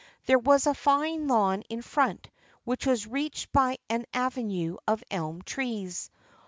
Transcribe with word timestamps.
There 0.25 0.39
was 0.39 0.65
a 0.65 0.73
fine 0.73 1.27
lawn 1.27 1.61
in 1.69 1.83
front 1.83 2.27
which 2.63 2.87
was 2.87 3.05
reached 3.05 3.51
by 3.53 3.77
an 3.87 4.07
avenue 4.15 4.77
of 4.87 5.03
elm 5.11 5.43
trees. 5.43 6.09